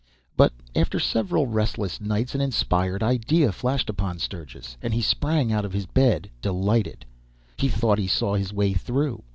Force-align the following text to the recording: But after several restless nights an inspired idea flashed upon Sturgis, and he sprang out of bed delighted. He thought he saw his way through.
But 0.35 0.51
after 0.75 0.99
several 0.99 1.45
restless 1.45 2.01
nights 2.01 2.33
an 2.33 2.41
inspired 2.41 3.03
idea 3.03 3.51
flashed 3.51 3.87
upon 3.87 4.17
Sturgis, 4.17 4.75
and 4.81 4.95
he 4.95 5.01
sprang 5.03 5.51
out 5.53 5.63
of 5.63 5.75
bed 5.93 6.27
delighted. 6.41 7.05
He 7.57 7.67
thought 7.69 7.99
he 7.99 8.07
saw 8.07 8.33
his 8.33 8.51
way 8.51 8.73
through. 8.73 9.23